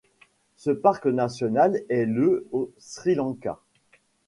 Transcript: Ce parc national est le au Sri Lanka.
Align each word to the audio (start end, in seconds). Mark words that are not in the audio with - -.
Ce 0.55 0.71
parc 0.71 1.05
national 1.05 1.79
est 1.89 2.05
le 2.05 2.47
au 2.51 2.71
Sri 2.79 3.13
Lanka. 3.13 3.59